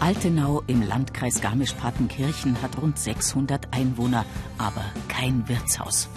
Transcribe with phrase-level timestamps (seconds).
[0.00, 4.24] Altenau im Landkreis Garmisch-Partenkirchen hat rund 600 Einwohner,
[4.56, 6.08] aber kein Wirtshaus.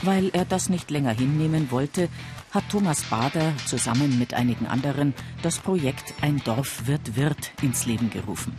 [0.00, 2.08] Weil er das nicht länger hinnehmen wollte,
[2.52, 8.08] hat Thomas Bader zusammen mit einigen anderen das Projekt Ein Dorf wird Wirt ins Leben
[8.08, 8.54] gerufen.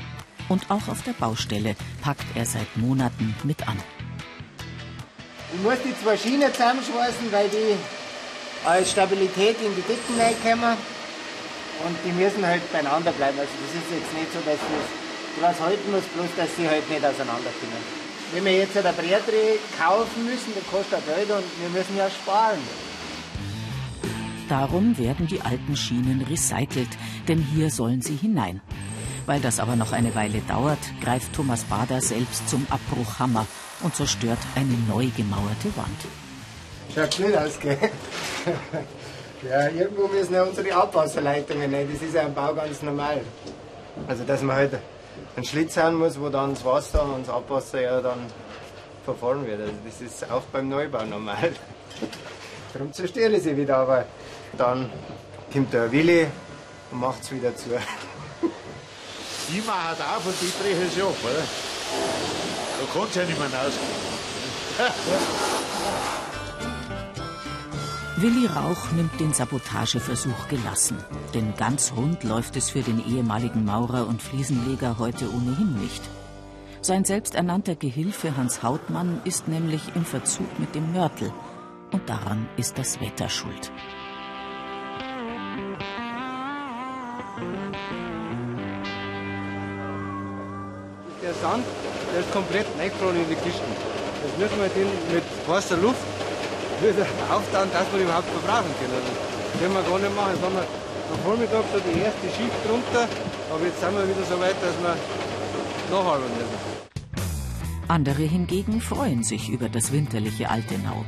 [0.49, 3.77] Und auch auf der Baustelle packt er seit Monaten mit an.
[5.57, 7.73] Ich muss die zwei Schienen zusammenschweißen, weil die
[8.63, 10.77] als Stabilität in die Dicken reinkommen.
[11.81, 13.39] Und die müssen halt beieinander bleiben.
[13.39, 14.85] Also das ist jetzt nicht so, dass das
[15.41, 17.81] was halten muss, bloß dass sie halt nicht auseinanderkommen.
[18.33, 22.09] Wenn wir jetzt ein Brettdreh kaufen müssen, dann kostet das Geld und wir müssen ja
[22.09, 22.61] sparen.
[24.49, 26.89] Darum werden die alten Schienen recycelt,
[27.27, 28.61] denn hier sollen sie hinein.
[29.27, 33.45] Weil das aber noch eine Weile dauert, greift Thomas Bader selbst zum Abbruchhammer
[33.83, 35.99] und zerstört eine neu gemauerte Wand.
[36.95, 37.77] Schaut blöd aus, gell?
[39.49, 41.89] ja, irgendwo müssen ja unsere Abwasserleitungen rein.
[41.91, 43.19] Das ist ja im Bau ganz normal.
[44.07, 44.79] Also, dass man halt
[45.35, 48.19] einen Schlitz haben muss, wo dann das Wasser und das Abwasser ja dann
[49.03, 49.59] verfahren wird.
[49.59, 51.51] Also das ist auch beim Neubau normal.
[52.73, 54.05] Darum zerstöre ich sie wieder, aber
[54.57, 54.89] dann
[55.51, 56.27] kommt der Willi
[56.91, 57.71] und macht es wieder zu.
[59.49, 61.43] Die machen auf und die brechen sie ab, oder?
[62.79, 63.87] Da kann es ja nicht mehr rausgehen.
[68.19, 70.97] Willi Rauch nimmt den Sabotageversuch gelassen.
[71.35, 76.01] Denn ganz rund läuft es für den ehemaligen Maurer und Fliesenleger heute ohnehin nicht.
[76.81, 81.31] Sein selbsternannter Gehilfe Hans Hautmann ist nämlich im Verzug mit dem Mörtel.
[81.91, 83.71] Und daran ist das Wetter schuld.
[91.41, 91.65] Sand,
[92.13, 93.71] der ist komplett reingefroren in die Kisten.
[94.25, 96.01] Jetzt müssen wir den mit heißer Luft
[96.81, 99.01] wieder auftauen, dass wir überhaupt verbrauchen können.
[99.01, 100.31] Das können wir gar nicht machen.
[100.33, 103.07] Jetzt haben wir am Vormittag so die erste Schicht drunter,
[103.53, 104.95] aber jetzt sind wir wieder so weit, dass wir
[105.89, 106.77] nacharbeiten müssen.
[107.87, 111.05] Andere hingegen freuen sich über das winterliche Altenau.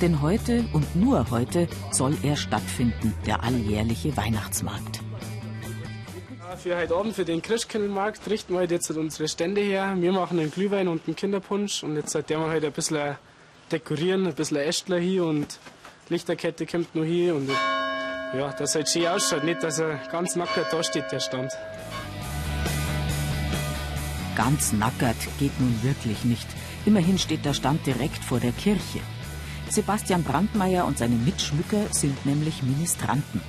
[0.00, 5.03] Denn heute und nur heute soll er stattfinden, der alljährliche Weihnachtsmarkt.
[6.58, 9.94] Für heute Abend, für den Christkindlmarkt, richten wir heute jetzt unsere Stände her.
[9.98, 13.16] Wir machen einen Glühwein und einen Kinderpunsch und jetzt seitdem wir heute ein bisschen
[13.70, 15.58] dekorieren, ein bisschen Ästler hier und
[16.08, 17.50] Lichterkette kommt noch hier und
[18.34, 21.52] ja, dass halt schön ausschaut, nicht, dass er ganz nackert da steht, der Stand.
[24.36, 26.46] Ganz nackert geht nun wirklich nicht.
[26.86, 29.00] Immerhin steht der Stand direkt vor der Kirche.
[29.70, 33.40] Sebastian Brandmeier und seine Mitschmücker sind nämlich Ministranten.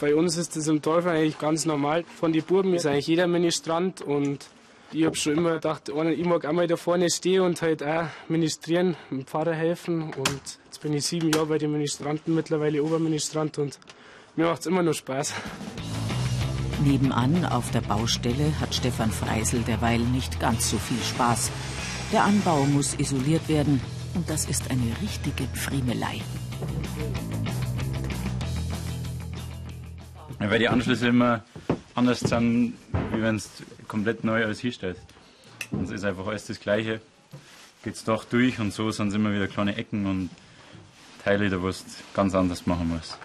[0.00, 2.04] Bei uns ist das im Dorf eigentlich ganz normal.
[2.18, 4.46] Von den Buben ist eigentlich jeder Ministrant und
[4.92, 8.06] ich habe schon immer gedacht, ich mag auch mal da vorne stehen und halt auch
[8.28, 10.12] ministrieren, dem Pfarrer helfen.
[10.12, 13.78] Und jetzt bin ich sieben Jahre bei den Ministranten, mittlerweile Oberministrant und
[14.36, 15.32] mir macht es immer noch Spaß.
[16.84, 21.50] Nebenan auf der Baustelle hat Stefan Freisel derweil nicht ganz so viel Spaß.
[22.12, 23.80] Der Anbau muss isoliert werden
[24.14, 26.20] und das ist eine richtige Friemelei.
[30.38, 31.44] Weil die Anschlüsse immer
[31.94, 32.74] anders sind,
[33.12, 33.50] wie wenn es
[33.88, 34.98] komplett neu alles hinstellt.
[35.70, 37.00] Und es ist einfach alles das Gleiche.
[37.82, 40.30] Geht es doch durch und so sind es immer wieder kleine Ecken und
[41.22, 41.84] Teile, da was
[42.14, 43.16] ganz anders machen muss.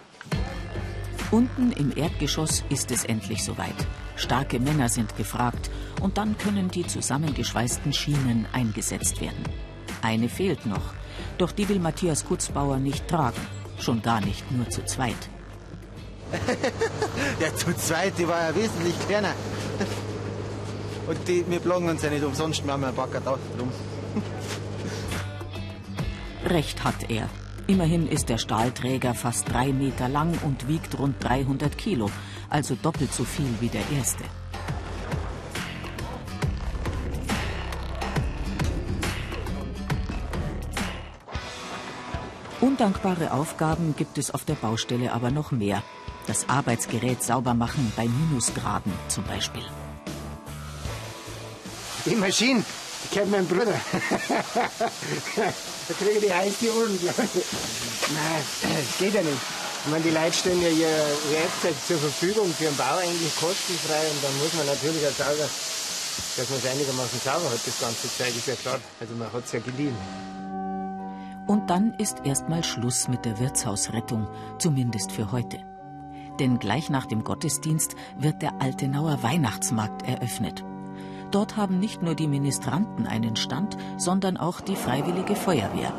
[1.30, 3.74] Unten im Erdgeschoss ist es endlich soweit.
[4.16, 5.70] Starke Männer sind gefragt
[6.00, 9.44] und dann können die zusammengeschweißten Schienen eingesetzt werden.
[10.02, 10.94] Eine fehlt noch,
[11.38, 13.40] doch die will Matthias Kutzbauer nicht tragen,
[13.78, 15.28] schon gar nicht nur zu zweit.
[17.40, 19.32] ja, zu zweit, die war ja wesentlich kleiner.
[21.06, 23.72] Und die, wir plagen uns ja nicht umsonst, wir haben einen Bagger da drum.
[26.44, 27.28] Recht hat er.
[27.66, 32.10] Immerhin ist der Stahlträger fast drei Meter lang und wiegt rund 300 Kilo,
[32.48, 34.24] also doppelt so viel wie der erste.
[42.60, 45.82] Undankbare Aufgaben gibt es auf der Baustelle aber noch mehr.
[46.30, 49.64] Das Arbeitsgerät sauber machen bei Minusgraden zum Beispiel.
[52.06, 52.62] Die Maschine,
[53.02, 53.64] die kennt mein Bruder.
[53.66, 53.80] da
[55.98, 57.42] kriege ich die heiße Ohren, glaube ich.
[58.14, 59.38] Nein, das geht ja nicht.
[59.84, 60.94] Ich meine, die Leute stellen ja ihr
[61.32, 65.50] Werkzeug zur Verfügung für den Bau eigentlich kostenfrei und dann muss man natürlich auch sauber,
[66.36, 68.78] dass man es einigermaßen sauber hat, das ganze Zeug, ist ja klar.
[69.00, 69.96] Also man hat es ja geliehen.
[71.48, 74.28] Und dann ist erstmal Schluss mit der Wirtshausrettung,
[74.60, 75.68] zumindest für heute.
[76.38, 80.64] Denn gleich nach dem Gottesdienst wird der Altenauer Weihnachtsmarkt eröffnet.
[81.30, 85.92] Dort haben nicht nur die Ministranten einen Stand, sondern auch die Freiwillige Feuerwehr.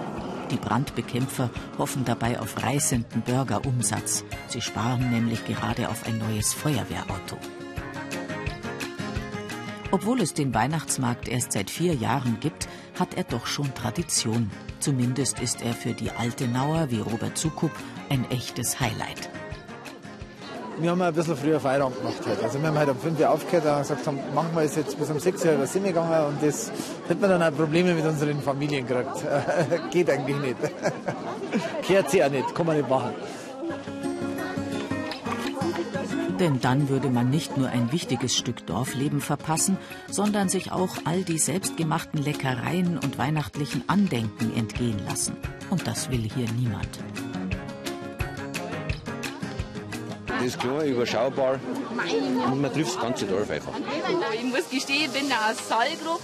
[0.52, 4.26] Die Brandbekämpfer hoffen dabei auf reißenden Bürgerumsatz.
[4.48, 7.38] Sie sparen nämlich gerade auf ein neues Feuerwehrauto.
[9.92, 12.68] Obwohl es den Weihnachtsmarkt erst seit vier Jahren gibt,
[13.00, 14.50] hat er doch schon Tradition.
[14.80, 17.72] Zumindest ist er für die Altenauer wie Robert Zukup
[18.10, 19.30] ein echtes Highlight.
[20.80, 22.44] Wir haben ein bisschen früher Feierabend gemacht heute.
[22.44, 25.10] Also wir haben heute um 5 Uhr aufgehört und gesagt, haben, manchmal ist jetzt bis
[25.10, 26.72] um 6 Uhr was gegangen und das
[27.08, 29.26] hätten wir dann auch Probleme mit unseren Familien gekriegt.
[29.92, 30.58] Geht eigentlich nicht.
[31.84, 33.14] Kehrt sie auch nicht, kann man nicht machen.
[36.40, 39.78] Denn dann würde man nicht nur ein wichtiges Stück Dorfleben verpassen,
[40.10, 45.36] sondern sich auch all die selbstgemachten Leckereien und weihnachtlichen Andenken entgehen lassen.
[45.70, 47.00] Und das will hier niemand.
[50.42, 51.60] Das ist klar, überschaubar
[52.52, 53.74] und man trifft das ganze Dorf einfach.
[54.34, 56.24] Ich muss gestehen, ich bin da aus Saalgruppe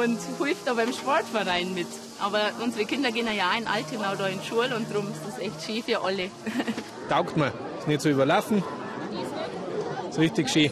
[0.00, 1.88] und hilft da beim Sportverein mit.
[2.20, 5.22] Aber unsere Kinder gehen ja auch in Altenau da in die Schule und darum ist
[5.26, 6.30] das echt schön für alle.
[7.08, 7.52] Taugt mir.
[7.80, 8.62] Ist nicht so überlaufen.
[10.08, 10.70] Ist richtig schön.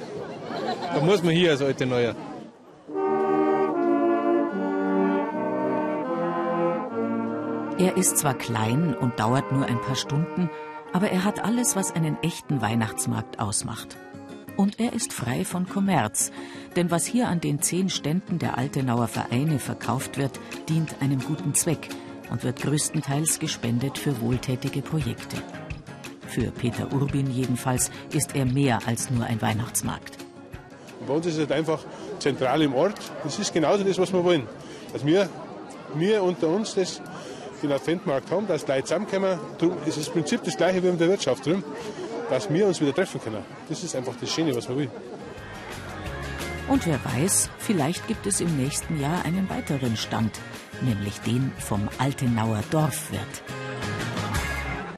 [0.94, 2.14] Da muss man hier als alte Neuer.
[7.78, 10.50] Er ist zwar klein und dauert nur ein paar Stunden,
[10.92, 13.96] aber er hat alles, was einen echten Weihnachtsmarkt ausmacht.
[14.56, 16.32] Und er ist frei von Kommerz,
[16.76, 21.54] denn was hier an den zehn Ständen der Altenauer Vereine verkauft wird, dient einem guten
[21.54, 21.88] Zweck
[22.30, 25.36] und wird größtenteils gespendet für wohltätige Projekte.
[26.26, 30.18] Für Peter Urbin jedenfalls ist er mehr als nur ein Weihnachtsmarkt.
[31.06, 31.84] Bei uns ist es einfach
[32.18, 32.94] zentral im Ort.
[33.22, 34.42] Das ist genauso das, was wir wollen.
[34.92, 35.28] Dass wir,
[35.94, 37.00] wir unter uns das,
[37.62, 39.38] den Adventmarkt haben, dass die Leute zusammenkommen.
[39.58, 41.62] Darum ist das Prinzip das gleiche wie in der Wirtschaft drin,
[42.30, 43.44] dass wir uns wieder treffen können.
[43.68, 44.90] Das ist einfach das Schöne, was wir wollen.
[46.68, 50.32] Und wer weiß, vielleicht gibt es im nächsten Jahr einen weiteren Stand,
[50.80, 53.42] nämlich den vom Altenauer Dorfwirt.